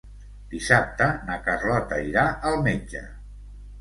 Dissabte 0.53 1.09
na 1.29 1.37
Carlota 1.49 2.01
irà 2.07 2.25
al 2.53 2.59
metge. 2.69 3.05